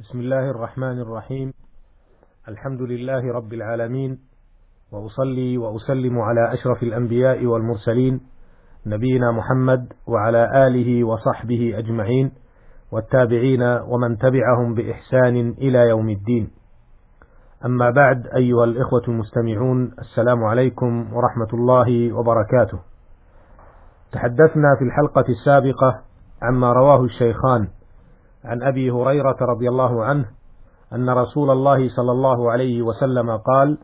بسم 0.00 0.20
الله 0.20 0.50
الرحمن 0.50 1.00
الرحيم. 1.00 1.52
الحمد 2.48 2.82
لله 2.82 3.32
رب 3.32 3.52
العالمين 3.52 4.18
وأصلي 4.92 5.58
وأسلم 5.58 6.18
على 6.18 6.52
أشرف 6.52 6.82
الأنبياء 6.82 7.46
والمرسلين 7.46 8.20
نبينا 8.86 9.32
محمد 9.32 9.92
وعلى 10.06 10.66
آله 10.66 11.04
وصحبه 11.04 11.78
أجمعين 11.78 12.32
والتابعين 12.92 13.62
ومن 13.62 14.18
تبعهم 14.18 14.74
بإحسان 14.74 15.36
إلى 15.50 15.88
يوم 15.88 16.08
الدين. 16.08 16.50
أما 17.64 17.90
بعد 17.90 18.26
أيها 18.26 18.64
الإخوة 18.64 19.02
المستمعون 19.08 19.92
السلام 19.98 20.44
عليكم 20.44 21.12
ورحمة 21.12 21.48
الله 21.54 22.12
وبركاته. 22.12 22.78
تحدثنا 24.12 24.76
في 24.78 24.84
الحلقة 24.84 25.24
السابقة 25.28 26.02
عما 26.42 26.72
رواه 26.72 27.04
الشيخان 27.04 27.68
عن 28.44 28.62
أبي 28.62 28.90
هريرة 28.90 29.36
رضي 29.40 29.68
الله 29.68 30.04
عنه 30.04 30.24
أن 30.92 31.10
رسول 31.10 31.50
الله 31.50 31.88
صلى 31.88 32.12
الله 32.12 32.50
عليه 32.50 32.82
وسلم 32.82 33.36
قال 33.36 33.78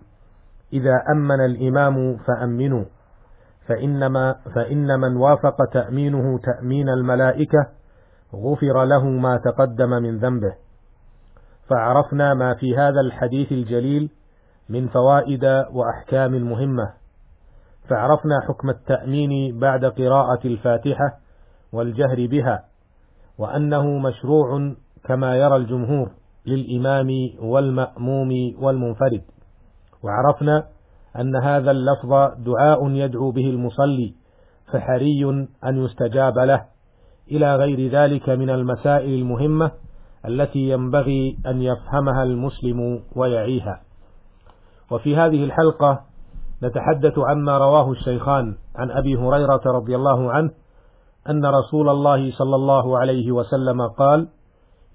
إذا 0.72 0.94
أمن 1.14 1.40
الإمام 1.40 2.16
فأمنوا 2.16 2.84
فإنما 3.68 4.36
فان 4.54 5.00
من 5.00 5.16
وافق 5.16 5.64
تأمينه 5.72 6.38
تأمين 6.38 6.88
الملائكة 6.88 7.66
غفر 8.34 8.84
له 8.84 9.04
ما 9.04 9.36
تقدم 9.36 9.90
من 9.90 10.18
ذنبه. 10.18 10.54
فعرفنا 11.70 12.34
ما 12.34 12.54
في 12.54 12.76
هذا 12.76 13.00
الحديث 13.00 13.52
الجليل 13.52 14.10
من 14.68 14.88
فوائد 14.88 15.44
وأحكام 15.72 16.32
مهمة. 16.32 16.92
فعرفنا 17.88 18.40
حكم 18.48 18.70
التأمين 18.70 19.58
بعد 19.58 19.84
قراءة 19.84 20.46
الفاتحة 20.46 21.18
والجهر 21.72 22.26
بها. 22.26 22.64
وأنه 23.38 23.98
مشروع 23.98 24.74
كما 25.04 25.36
يرى 25.36 25.56
الجمهور 25.56 26.10
للإمام 26.46 27.08
والمأموم 27.38 28.54
والمنفرد. 28.58 29.22
وعرفنا 30.02 30.66
أن 31.20 31.36
هذا 31.36 31.70
اللفظ 31.70 32.12
دعاء 32.38 32.90
يدعو 32.90 33.30
به 33.30 33.50
المصلي 33.50 34.14
فحري 34.72 35.24
أن 35.64 35.84
يستجاب 35.84 36.38
له. 36.38 36.64
إلى 37.30 37.56
غير 37.56 37.90
ذلك 37.90 38.28
من 38.28 38.50
المسائل 38.50 39.14
المهمة 39.14 39.70
التي 40.26 40.68
ينبغي 40.68 41.38
أن 41.46 41.62
يفهمها 41.62 42.22
المسلم 42.22 43.02
ويعيها. 43.16 43.80
وفي 44.90 45.16
هذه 45.16 45.44
الحلقة 45.44 46.00
نتحدث 46.62 47.18
عما 47.18 47.58
رواه 47.58 47.90
الشيخان 47.90 48.54
عن 48.76 48.90
أبي 48.90 49.16
هريرة 49.16 49.60
رضي 49.66 49.96
الله 49.96 50.32
عنه 50.32 50.50
أن 51.30 51.46
رسول 51.46 51.88
الله 51.88 52.30
صلى 52.30 52.56
الله 52.56 52.98
عليه 52.98 53.32
وسلم 53.32 53.88
قال: 53.88 54.28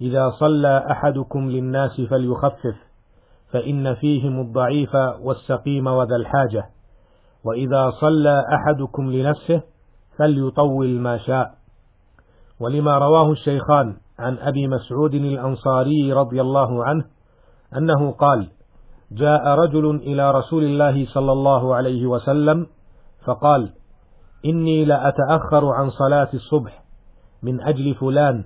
إذا 0.00 0.30
صلى 0.30 0.86
أحدكم 0.90 1.50
للناس 1.50 2.00
فليخفف، 2.00 2.76
فإن 3.52 3.94
فيهم 3.94 4.40
الضعيف 4.40 4.94
والسقيم 5.20 5.86
وذا 5.86 6.16
الحاجة، 6.16 6.64
وإذا 7.44 7.90
صلى 8.00 8.44
أحدكم 8.54 9.12
لنفسه 9.12 9.62
فليطول 10.18 11.00
ما 11.00 11.18
شاء. 11.18 11.54
ولما 12.60 12.98
رواه 12.98 13.30
الشيخان 13.30 13.96
عن 14.18 14.38
أبي 14.38 14.68
مسعود 14.68 15.14
الأنصاري 15.14 16.12
رضي 16.12 16.40
الله 16.40 16.84
عنه 16.84 17.04
أنه 17.76 18.12
قال: 18.12 18.48
جاء 19.12 19.48
رجل 19.48 19.96
إلى 19.96 20.30
رسول 20.30 20.64
الله 20.64 21.06
صلى 21.06 21.32
الله 21.32 21.74
عليه 21.74 22.06
وسلم 22.06 22.66
فقال: 23.24 23.72
إني 24.44 24.84
لأتأخر 24.84 25.66
عن 25.66 25.90
صلاة 25.90 26.28
الصبح 26.34 26.82
من 27.42 27.60
أجل 27.60 27.94
فلان 27.94 28.44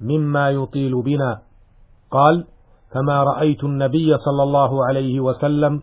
مما 0.00 0.50
يطيل 0.50 1.02
بنا. 1.02 1.42
قال 2.10 2.46
فما 2.94 3.22
رأيت 3.22 3.64
النبي 3.64 4.18
صلى 4.18 4.42
الله 4.42 4.86
عليه 4.86 5.20
وسلم 5.20 5.82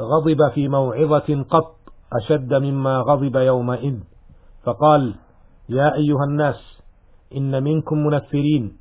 غضب 0.00 0.48
في 0.54 0.68
موعظة 0.68 1.42
قط 1.50 1.76
أشد 2.12 2.54
مما 2.54 2.98
غضب 2.98 3.36
يومئذ. 3.36 3.96
فقال 4.64 5.14
يا 5.68 5.94
أيها 5.94 6.24
الناس 6.28 6.80
إن 7.36 7.62
منكم 7.62 7.96
منفرين 7.96 8.76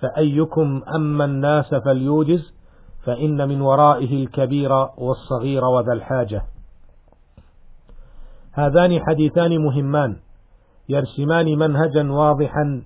فأيكم 0.00 0.82
أما 0.94 1.24
الناس 1.24 1.74
فليوجز 1.74 2.52
فإن 3.04 3.48
من 3.48 3.60
ورائه 3.60 4.24
الكبير 4.24 4.72
والصغير 4.98 5.64
وذا 5.64 5.92
الحاجة. 5.92 6.42
هذان 8.52 9.00
حديثان 9.00 9.58
مهمان 9.58 10.16
يرسمان 10.88 11.58
منهجا 11.58 12.12
واضحا 12.12 12.82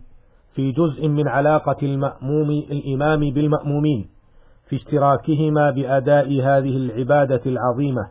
في 0.55 0.73
جزء 0.73 1.09
من 1.09 1.29
علاقة 1.29 1.77
المأموم 1.83 2.51
الإمام 2.51 3.21
بالمأمومين 3.21 4.09
في 4.69 4.77
اشتراكهما 4.77 5.71
بأداء 5.71 6.27
هذه 6.27 6.77
العبادة 6.77 7.41
العظيمة 7.47 8.09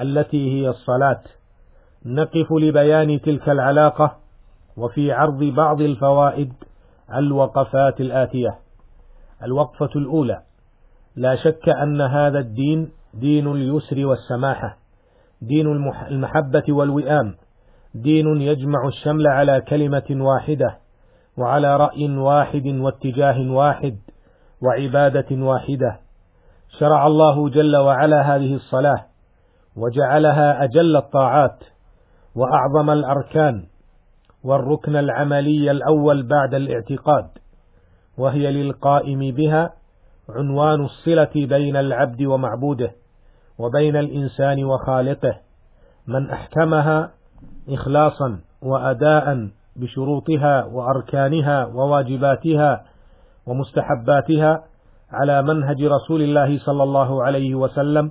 التي 0.00 0.52
هي 0.52 0.68
الصلاة. 0.68 1.20
نقف 2.06 2.52
لبيان 2.52 3.20
تلك 3.20 3.48
العلاقة 3.48 4.16
وفي 4.76 5.12
عرض 5.12 5.44
بعض 5.44 5.80
الفوائد 5.80 6.52
الوقفات 7.14 8.00
الآتية. 8.00 8.58
الوقفة 9.42 9.90
الأولى 9.96 10.42
لا 11.16 11.36
شك 11.36 11.68
أن 11.68 12.00
هذا 12.00 12.38
الدين 12.38 12.90
دين 13.14 13.46
اليسر 13.46 14.06
والسماحة. 14.06 14.83
دين 15.46 15.66
المحبة 16.10 16.62
والوئام 16.68 17.34
دين 17.94 18.40
يجمع 18.40 18.86
الشمل 18.88 19.26
على 19.26 19.60
كلمة 19.60 20.04
واحدة 20.10 20.78
وعلى 21.38 21.76
رأي 21.76 22.16
واحد 22.18 22.66
واتجاه 22.66 23.50
واحد 23.50 23.96
وعبادة 24.62 25.26
واحدة. 25.30 26.00
شرع 26.78 27.06
الله 27.06 27.48
جل 27.48 27.76
وعلا 27.76 28.36
هذه 28.36 28.54
الصلاة 28.54 29.04
وجعلها 29.76 30.64
أجل 30.64 30.96
الطاعات 30.96 31.58
وأعظم 32.34 32.90
الأركان 32.90 33.66
والركن 34.44 34.96
العملي 34.96 35.70
الأول 35.70 36.22
بعد 36.22 36.54
الاعتقاد 36.54 37.28
وهي 38.18 38.52
للقائم 38.52 39.18
بها 39.34 39.70
عنوان 40.28 40.84
الصلة 40.84 41.46
بين 41.46 41.76
العبد 41.76 42.22
ومعبوده. 42.22 42.90
وبين 43.58 43.96
الإنسان 43.96 44.64
وخالقه 44.64 45.34
من 46.06 46.30
أحكمها 46.30 47.10
إخلاصا 47.68 48.40
وأداء 48.62 49.48
بشروطها 49.76 50.64
وأركانها 50.64 51.66
وواجباتها 51.66 52.84
ومستحباتها 53.46 54.64
على 55.12 55.42
منهج 55.42 55.82
رسول 55.82 56.22
الله 56.22 56.58
صلى 56.58 56.82
الله 56.82 57.24
عليه 57.24 57.54
وسلم 57.54 58.10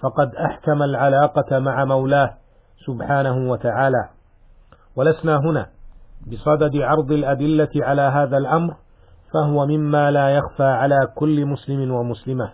فقد 0.00 0.34
أحكم 0.34 0.82
العلاقة 0.82 1.58
مع 1.58 1.84
مولاه 1.84 2.34
سبحانه 2.86 3.50
وتعالى. 3.50 4.08
ولسنا 4.96 5.36
هنا 5.36 5.66
بصدد 6.26 6.76
عرض 6.76 7.12
الأدلة 7.12 7.68
على 7.76 8.02
هذا 8.02 8.36
الأمر 8.38 8.74
فهو 9.34 9.66
مما 9.66 10.10
لا 10.10 10.30
يخفى 10.30 10.64
على 10.64 11.08
كل 11.14 11.46
مسلم 11.46 11.90
ومسلمة. 11.90 12.52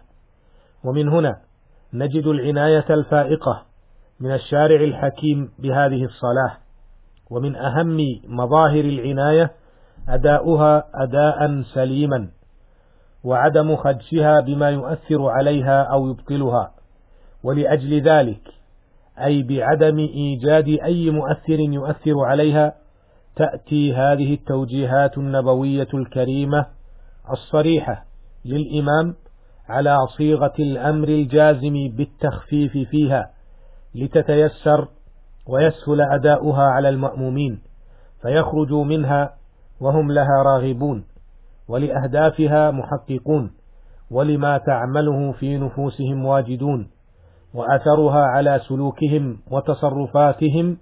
ومن 0.85 1.09
هنا 1.09 1.37
نجد 1.93 2.27
العناية 2.27 2.87
الفائقة 2.91 3.63
من 4.21 4.33
الشارع 4.35 4.81
الحكيم 4.85 5.53
بهذه 5.59 6.05
الصلاة 6.05 6.57
ومن 7.31 7.57
أهم 7.57 7.99
مظاهر 8.25 8.85
العناية 8.85 9.53
أداؤها 10.09 10.85
أداء 10.95 11.63
سليما 11.63 12.29
وعدم 13.25 13.77
خدشها 13.77 14.41
بما 14.41 14.71
يؤثر 14.71 15.29
عليها 15.29 15.83
أو 15.83 16.09
يبطلها 16.11 16.75
ولأجل 17.45 18.03
ذلك 18.03 18.41
أي 19.25 19.43
بعدم 19.43 19.99
إيجاد 19.99 20.69
أي 20.69 21.11
مؤثر 21.11 21.61
يؤثر 21.61 22.25
عليها 22.25 22.75
تأتي 23.37 23.95
هذه 23.95 24.35
التوجيهات 24.35 25.19
النبوية 25.19 25.89
الكريمة 25.95 26.67
الصريحة 27.33 28.05
للإمام 28.45 29.15
على 29.71 29.99
صيغة 30.17 30.53
الأمر 30.59 31.09
الجازم 31.09 31.75
بالتخفيف 31.97 32.73
فيها 32.91 33.31
لتتيسر 33.95 34.89
ويسهل 35.47 36.01
أداؤها 36.01 36.63
على 36.63 36.89
المأمومين 36.89 37.61
فيخرجوا 38.23 38.85
منها 38.85 39.35
وهم 39.81 40.13
لها 40.13 40.43
راغبون 40.43 41.05
ولأهدافها 41.69 42.71
محققون 42.71 43.51
ولما 44.11 44.59
تعمله 44.59 45.33
في 45.33 45.59
نفوسهم 45.59 46.25
واجدون 46.25 46.91
وأثرها 47.55 48.23
على 48.27 48.61
سلوكهم 48.69 49.39
وتصرفاتهم 49.51 50.79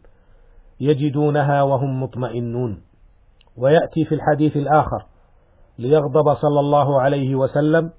يجدونها 0.81 1.63
وهم 1.63 2.03
مطمئنون. 2.03 2.83
ويأتي 3.57 4.05
في 4.05 4.15
الحديث 4.15 4.57
الآخر 4.57 5.07
ليغضب 5.79 6.35
صلى 6.35 6.61
الله 6.61 7.01
عليه 7.01 7.35
وسلم 7.35 7.91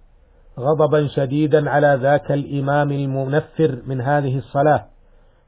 غضبا 0.60 1.08
شديدا 1.08 1.70
على 1.70 2.00
ذاك 2.02 2.32
الإمام 2.32 2.92
المنفر 2.92 3.82
من 3.86 4.02
هذه 4.02 4.38
الصلاة 4.38 4.86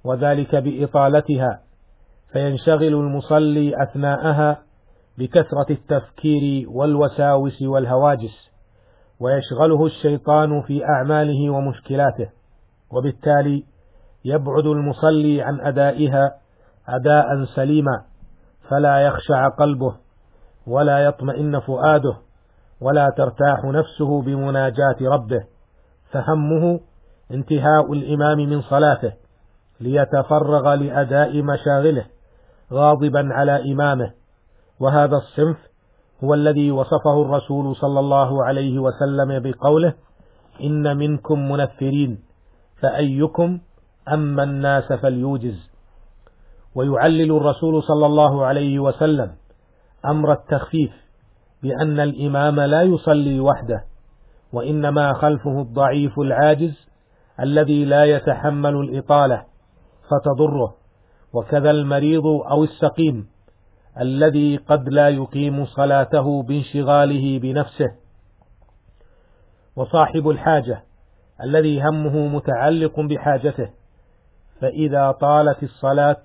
وذلك 0.03 0.55
بإطالتها 0.55 1.59
فينشغل 2.33 2.93
المصلي 2.93 3.83
أثناءها 3.83 4.61
بكثرة 5.17 5.65
التفكير 5.69 6.69
والوساوس 6.69 7.61
والهواجس 7.61 8.51
ويشغله 9.19 9.85
الشيطان 9.85 10.61
في 10.61 10.85
أعماله 10.85 11.49
ومشكلاته 11.49 12.29
وبالتالي 12.91 13.63
يبعد 14.25 14.65
المصلي 14.65 15.41
عن 15.41 15.59
أدائها 15.61 16.31
أداء 16.87 17.45
سليما 17.55 18.03
فلا 18.69 19.01
يخشع 19.01 19.47
قلبه 19.47 19.95
ولا 20.67 20.99
يطمئن 20.99 21.59
فؤاده. 21.59 22.17
ولا 22.81 23.09
ترتاح 23.17 23.63
نفسه 23.65 24.21
بمناجاة 24.21 24.97
ربه 25.01 25.43
فهمه 26.11 26.79
انتهاء 27.31 27.93
الإمام 27.93 28.37
من 28.37 28.61
صلاته 28.61 29.13
ليتفرغ 29.79 30.73
لأداء 30.73 31.41
مشاغله 31.41 32.05
غاضبا 32.73 33.29
على 33.33 33.73
إمامه. 33.73 34.11
وهذا 34.79 35.17
الصنف 35.17 35.57
هو 36.23 36.33
الذي 36.33 36.71
وصفه 36.71 37.21
الرسول 37.21 37.75
صلى 37.75 37.99
الله 37.99 38.45
عليه 38.45 38.79
وسلم 38.79 39.39
بقوله 39.39 39.93
إن 40.63 40.97
منكم 40.97 41.51
منفرين 41.51 42.19
فأيكم 42.81 43.59
أما 44.13 44.43
الناس 44.43 44.93
فليوجز. 44.93 45.71
ويعلل 46.75 47.31
الرسول 47.31 47.83
صلى 47.83 48.05
الله 48.05 48.45
عليه 48.45 48.79
وسلم 48.79 49.31
أمر 50.05 50.31
التخفيف 50.31 50.91
بأن 51.63 51.99
الإمام 51.99 52.59
لا 52.59 52.81
يصلي 52.81 53.39
وحده 53.39 53.85
وإنما 54.53 55.13
خلفه 55.13 55.61
الضعيف 55.61 56.19
العاجز 56.19 56.87
الذي 57.39 57.85
لا 57.85 58.05
يتحمل 58.05 58.75
الإطالة 58.75 59.45
فتضره 60.09 60.75
وكذا 61.33 61.71
المريض 61.71 62.25
أو 62.25 62.63
السقيم 62.63 63.27
الذي 63.99 64.57
قد 64.57 64.89
لا 64.89 65.09
يقيم 65.09 65.65
صلاته 65.65 66.43
بانشغاله 66.43 67.39
بنفسه. 67.39 67.91
وصاحب 69.75 70.29
الحاجة 70.29 70.83
الذي 71.43 71.81
همه 71.81 72.27
متعلق 72.27 72.99
بحاجته 72.99 73.69
فإذا 74.61 75.11
طالت 75.11 75.63
الصلاة 75.63 76.21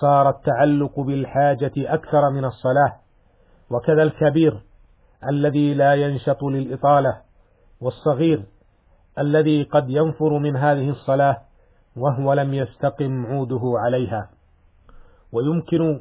صار 0.00 0.28
التعلق 0.28 1.00
بالحاجة 1.00 1.72
أكثر 1.78 2.30
من 2.30 2.44
الصلاة. 2.44 3.00
وكذا 3.70 4.02
الكبير 4.02 4.60
الذي 5.28 5.74
لا 5.74 5.94
ينشط 5.94 6.42
للإطالة 6.42 7.20
والصغير 7.80 8.42
الذي 9.18 9.62
قد 9.62 9.90
ينفر 9.90 10.38
من 10.38 10.56
هذه 10.56 10.90
الصلاة 10.90 11.36
وهو 11.96 12.32
لم 12.32 12.54
يستقم 12.54 13.26
عوده 13.26 13.60
عليها. 13.76 14.30
ويمكن 15.32 16.00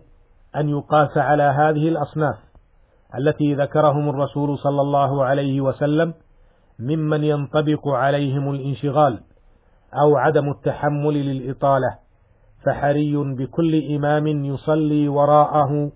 أن 0.56 0.69
يقاس 0.69 1.18
على 1.18 1.44
هذه 1.44 1.89
الأصناف 1.89 2.36
التي 3.18 3.56
ذكرهم 3.56 4.10
الرسول 4.10 4.57
صلى 4.57 4.81
الله 4.81 5.24
عليه 5.25 5.62
وسلم 5.62 6.13
ممن 6.80 7.24
ينطبق 7.24 7.88
عليهم 7.88 8.50
الانشغال 8.51 9.19
أو 9.94 10.18
عدم 10.18 10.50
التحمل 10.51 11.13
للإطالة 11.13 11.98
فحري 12.65 13.15
بكل 13.18 13.95
إمام 13.95 14.27
يصلي 14.27 15.07
وراءه 15.07 15.92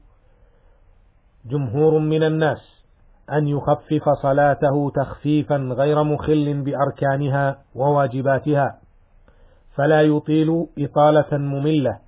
جمهور 1.46 2.00
من 2.00 2.24
الناس 2.24 2.84
أن 3.32 3.48
يخفف 3.48 4.10
صلاته 4.22 4.92
تخفيفا 4.96 5.56
غير 5.56 6.04
مخل 6.04 6.62
بأركانها 6.62 7.58
وواجباتها 7.76 8.80
فلا 9.76 10.02
يطيل 10.02 10.68
إطالة 10.80 11.38
مملة 11.38 12.00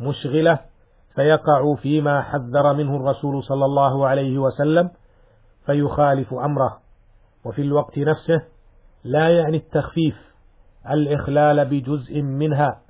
مشغلة 0.00 0.58
فيقع 1.14 1.74
فيما 1.74 2.22
حذر 2.22 2.74
منه 2.74 2.96
الرسول 2.96 3.44
صلى 3.44 3.64
الله 3.64 4.06
عليه 4.06 4.38
وسلم 4.38 4.90
فيخالف 5.66 6.34
أمره. 6.34 6.78
وفي 7.44 7.62
الوقت 7.62 7.98
نفسه 7.98 8.42
لا 9.04 9.28
يعني 9.28 9.56
التخفيف 9.56 10.16
الإخلال 10.90 11.64
بجزء 11.64 12.22
منها 12.22 12.80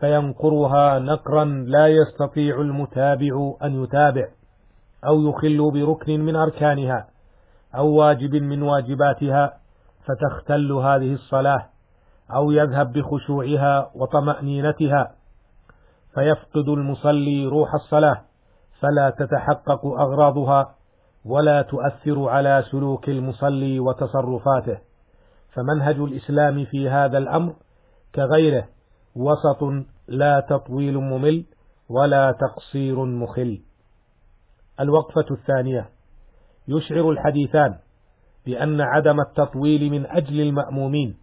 فينقرها 0.00 0.98
نقرا 0.98 1.44
لا 1.44 1.88
يستطيع 1.88 2.60
المتابع 2.60 3.54
أن 3.62 3.82
يتابع. 3.82 4.28
أو 5.06 5.28
يخل 5.28 5.70
بركن 5.70 6.20
من 6.20 6.36
أركانها 6.36 7.08
أو 7.74 7.88
واجب 7.88 8.34
من 8.34 8.62
واجباتها 8.62 9.58
فتختل 10.04 10.72
هذه 10.72 11.14
الصلاة 11.14 11.66
أو 12.34 12.50
يذهب 12.50 12.92
بخشوعها 12.92 13.90
وطمأنينتها 13.94 15.14
فيفقد 16.14 16.68
المصلي 16.68 17.46
روح 17.46 17.74
الصلاة 17.74 18.20
فلا 18.80 19.10
تتحقق 19.10 19.86
أغراضها 19.86 20.74
ولا 21.24 21.62
تؤثر 21.62 22.28
على 22.28 22.64
سلوك 22.70 23.08
المصلي 23.08 23.80
وتصرفاته 23.80 24.78
فمنهج 25.52 25.96
الإسلام 25.96 26.64
في 26.64 26.88
هذا 26.88 27.18
الأمر 27.18 27.54
كغيره 28.14 28.68
وسط 29.16 29.62
لا 30.08 30.40
تطويل 30.40 30.98
ممل 30.98 31.44
ولا 31.88 32.32
تقصير 32.32 33.04
مخل 33.04 33.60
الوقفة 34.80 35.26
الثانية. 35.30 35.88
يشعر 36.68 37.10
الحديثان 37.10 37.74
بأن 38.46 38.80
عدم 38.80 39.20
التطويل 39.20 39.90
من 39.90 40.06
أجل 40.06 40.40
المأمومين 40.40 41.16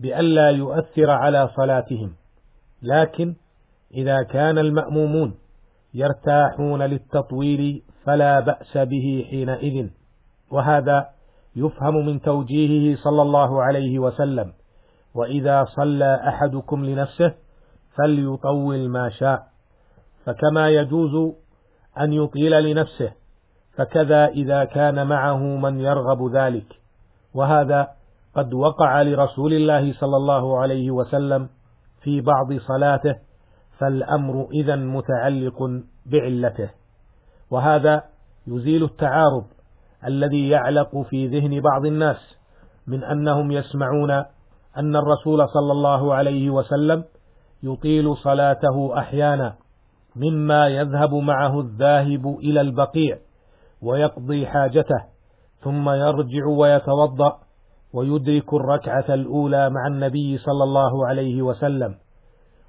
بألا 0.00 0.50
يؤثر 0.50 1.10
على 1.10 1.48
صلاتهم. 1.56 2.12
لكن 2.82 3.34
إذا 3.94 4.22
كان 4.22 4.58
المأمومون 4.58 5.34
يرتاحون 5.94 6.82
للتطويل 6.82 7.82
فلا 8.04 8.40
بأس 8.40 8.78
به 8.78 9.26
حينئذ. 9.30 9.88
وهذا 10.50 11.08
يفهم 11.56 12.06
من 12.06 12.20
توجيهه 12.20 12.96
صلى 12.96 13.22
الله 13.22 13.62
عليه 13.62 13.98
وسلم. 13.98 14.52
وإذا 15.14 15.64
صلى 15.64 16.20
أحدكم 16.28 16.84
لنفسه 16.84 17.34
فليطول 17.96 18.88
ما 18.88 19.08
شاء. 19.08 19.46
فكما 20.24 20.68
يجوز 20.68 21.34
أن 22.00 22.12
يطيل 22.12 22.64
لنفسه 22.64 23.12
فكذا 23.76 24.26
إذا 24.26 24.64
كان 24.64 25.06
معه 25.06 25.36
من 25.36 25.80
يرغب 25.80 26.34
ذلك. 26.34 26.66
وهذا 27.34 27.88
قد 28.34 28.54
وقع 28.54 29.02
لرسول 29.02 29.52
الله 29.52 29.92
صلى 29.92 30.16
الله 30.16 30.60
عليه 30.60 30.90
وسلم 30.90 31.48
في 32.02 32.20
بعض 32.20 32.52
صلاته 32.52 33.14
فالأمر 33.78 34.48
إذا 34.52 34.76
متعلق 34.76 35.82
بعلته. 36.06 36.70
وهذا 37.50 38.02
يزيل 38.46 38.84
التعارض 38.84 39.44
الذي 40.06 40.48
يعلق 40.48 41.02
في 41.10 41.26
ذهن 41.26 41.60
بعض 41.60 41.86
الناس 41.86 42.36
من 42.86 43.04
أنهم 43.04 43.50
يسمعون 43.52 44.10
أن 44.76 44.96
الرسول 44.96 45.48
صلى 45.48 45.72
الله 45.72 46.14
عليه 46.14 46.50
وسلم 46.50 47.04
يطيل 47.62 48.16
صلاته 48.16 48.98
أحيانا. 48.98 49.54
مما 50.18 50.68
يذهب 50.68 51.14
معه 51.14 51.60
الذاهب 51.60 52.26
إلى 52.38 52.60
البقيع 52.60 53.18
ويقضي 53.82 54.46
حاجته 54.46 55.04
ثم 55.60 55.88
يرجع 55.90 56.46
ويتوضأ 56.46 57.38
ويدرك 57.92 58.54
الركعة 58.54 59.14
الأولى 59.14 59.70
مع 59.70 59.86
النبي 59.86 60.38
صلى 60.38 60.64
الله 60.64 61.06
عليه 61.06 61.42
وسلم 61.42 61.94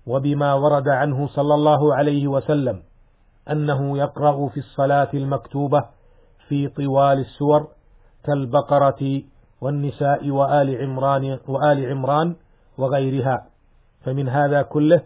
وبما 0.08 0.54
ورد 0.54 0.88
عنه 0.88 1.28
صلى 1.28 1.54
الله 1.54 1.96
عليه 1.96 2.28
وسلم 2.28 2.84
أنه 3.52 3.98
يقرأ 3.98 4.48
في 4.48 4.58
الصلاة 4.58 5.10
المكتوبة 5.14 5.82
في 6.48 6.68
طوال 6.68 7.20
السور 7.20 7.68
كالبقرة 8.26 9.22
والنساء 9.62 10.30
وآل 10.30 10.82
عمران 10.82 11.40
وآل 11.48 11.86
عمران 11.86 12.36
وغيرها 12.78 13.46
فمن 14.06 14.30
هذا 14.30 14.62
كله 14.62 15.02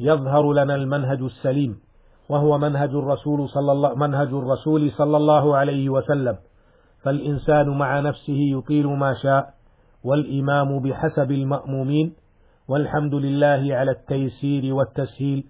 يظهر 0.00 0.52
لنا 0.52 0.74
المنهج 0.74 1.22
السليم 1.22 1.85
وهو 2.28 2.58
منهج 2.58 2.90
الرسول 2.90 3.48
صلى 3.48 3.72
الله 3.72 3.94
منهج 3.94 4.28
الرسول 4.28 4.90
صلى 4.90 5.16
الله 5.16 5.56
عليه 5.56 5.88
وسلم. 5.88 6.36
فالإنسان 7.02 7.68
مع 7.68 8.00
نفسه 8.00 8.38
يطيل 8.38 8.86
ما 8.86 9.14
شاء 9.14 9.54
والإمام 10.04 10.78
بحسب 10.82 11.30
المأمومين 11.30 12.14
والحمد 12.68 13.14
لله 13.14 13.76
على 13.76 13.90
التيسير 13.90 14.74
والتسهيل 14.74 15.44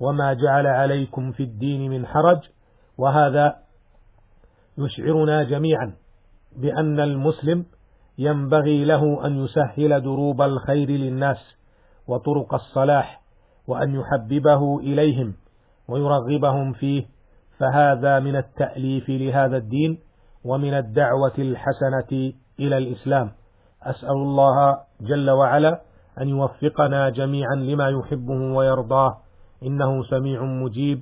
وما 0.00 0.32
جعل 0.32 0.66
عليكم 0.66 1.32
في 1.32 1.42
الدين 1.42 1.90
من 1.90 2.06
حرج. 2.06 2.38
وهذا 2.98 3.56
يشعرنا 4.78 5.42
جميعا 5.42 5.94
بأن 6.56 7.00
المسلم 7.00 7.64
ينبغي 8.18 8.84
له 8.84 9.26
أن 9.26 9.44
يسهل 9.44 10.00
دروب 10.00 10.42
الخير 10.42 10.90
للناس 10.90 11.38
وطرق 12.06 12.54
الصلاح 12.54 13.22
وأن 13.66 13.94
يحببه 13.94 14.78
إليهم. 14.78 15.34
ويرغبهم 15.90 16.72
فيه 16.72 17.06
فهذا 17.58 18.20
من 18.20 18.36
التأليف 18.36 19.08
لهذا 19.08 19.56
الدين 19.56 19.98
ومن 20.44 20.74
الدعوة 20.74 21.32
الحسنة 21.38 22.32
إلى 22.60 22.78
الإسلام. 22.78 23.30
أسأل 23.82 24.10
الله 24.10 24.78
جل 25.00 25.30
وعلا 25.30 25.80
أن 26.20 26.28
يوفقنا 26.28 27.08
جميعا 27.08 27.54
لما 27.54 27.88
يحبه 27.88 28.56
ويرضاه. 28.56 29.16
إنه 29.62 30.02
سميع 30.02 30.42
مجيب. 30.42 31.00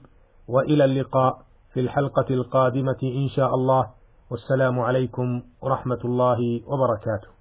وإلى 0.48 0.84
اللقاء 0.84 1.38
في 1.72 1.80
الحلقة 1.80 2.26
القادمة 2.30 2.98
إن 3.02 3.28
شاء 3.28 3.54
الله. 3.54 3.86
والسلام 4.30 4.80
عليكم 4.80 5.42
ورحمة 5.62 6.00
الله 6.04 6.60
وبركاته. 6.66 7.37